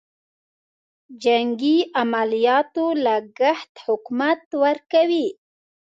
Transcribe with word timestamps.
جنګي 1.23 1.77
عملیاتو 2.01 2.85
لګښت 3.05 3.71
حکومت 3.85 4.41
ورکوي. 4.63 5.27